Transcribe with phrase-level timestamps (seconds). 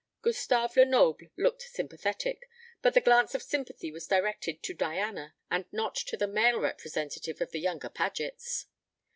[0.23, 2.49] Gustave Lenoble looked sympathetic,
[2.81, 7.39] but the glance of sympathy was directed to Diana, and not to the male representative
[7.39, 8.65] of the younger Pagets.